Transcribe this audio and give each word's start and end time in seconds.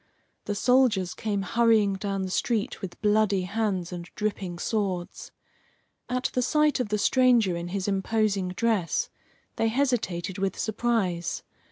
The 0.45 0.55
soldiers 0.55 1.13
came 1.13 1.43
hurrying 1.43 1.93
down 1.93 2.23
the 2.23 2.31
street 2.31 2.81
with 2.81 2.99
bloody 3.03 3.43
hands 3.43 3.91
and 3.93 4.09
dripping 4.15 4.57
swords. 4.57 5.31
At 6.09 6.31
the 6.33 6.41
sight 6.41 6.79
of 6.79 6.89
the 6.89 6.97
stranger 6.97 7.55
in 7.55 7.67
his 7.67 7.87
imposing 7.87 8.49
dress 8.49 9.11
they 9.57 9.67
hesitated 9.67 10.39
with 10.39 10.57
surprise. 10.57 11.43